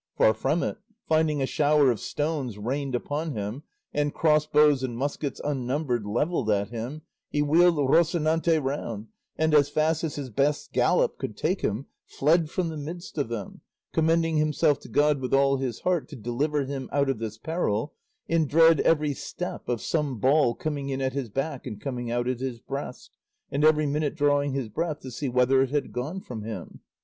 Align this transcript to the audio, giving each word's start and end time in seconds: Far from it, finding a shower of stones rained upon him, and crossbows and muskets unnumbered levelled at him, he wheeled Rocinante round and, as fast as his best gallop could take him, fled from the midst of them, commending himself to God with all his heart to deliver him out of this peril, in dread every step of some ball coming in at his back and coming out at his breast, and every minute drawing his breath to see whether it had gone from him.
Far 0.17 0.33
from 0.33 0.63
it, 0.63 0.79
finding 1.07 1.43
a 1.43 1.45
shower 1.45 1.91
of 1.91 1.99
stones 1.99 2.57
rained 2.57 2.95
upon 2.95 3.33
him, 3.33 3.61
and 3.93 4.11
crossbows 4.11 4.81
and 4.81 4.97
muskets 4.97 5.39
unnumbered 5.43 6.07
levelled 6.07 6.49
at 6.49 6.69
him, 6.69 7.03
he 7.29 7.43
wheeled 7.43 7.75
Rocinante 7.77 8.57
round 8.59 9.09
and, 9.37 9.53
as 9.53 9.69
fast 9.69 10.03
as 10.03 10.15
his 10.15 10.31
best 10.31 10.73
gallop 10.73 11.19
could 11.19 11.37
take 11.37 11.61
him, 11.61 11.85
fled 12.03 12.49
from 12.49 12.69
the 12.69 12.77
midst 12.77 13.19
of 13.19 13.29
them, 13.29 13.61
commending 13.93 14.37
himself 14.37 14.79
to 14.79 14.89
God 14.89 15.19
with 15.21 15.35
all 15.35 15.57
his 15.57 15.81
heart 15.81 16.07
to 16.07 16.15
deliver 16.15 16.63
him 16.65 16.89
out 16.91 17.07
of 17.07 17.19
this 17.19 17.37
peril, 17.37 17.93
in 18.27 18.47
dread 18.47 18.79
every 18.79 19.13
step 19.13 19.69
of 19.69 19.81
some 19.83 20.17
ball 20.17 20.55
coming 20.55 20.89
in 20.89 20.99
at 20.99 21.13
his 21.13 21.29
back 21.29 21.67
and 21.67 21.79
coming 21.79 22.09
out 22.09 22.27
at 22.27 22.39
his 22.39 22.59
breast, 22.59 23.11
and 23.51 23.63
every 23.63 23.85
minute 23.85 24.15
drawing 24.15 24.53
his 24.53 24.67
breath 24.67 25.01
to 25.01 25.11
see 25.11 25.29
whether 25.29 25.61
it 25.61 25.69
had 25.69 25.91
gone 25.93 26.19
from 26.19 26.41
him. 26.41 26.79